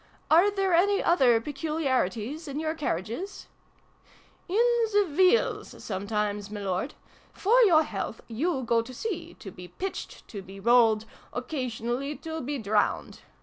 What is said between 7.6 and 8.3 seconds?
your health,